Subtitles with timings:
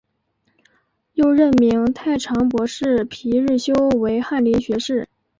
[1.13, 5.07] 又任命太常博士皮日休为翰林学士。